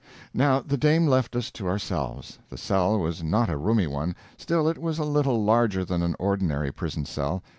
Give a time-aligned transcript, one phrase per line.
[0.33, 2.39] Now the dame left us to ourselves.
[2.49, 6.15] The cell was not a roomy one; still it was a little larger than an
[6.17, 7.43] ordinary prison cell.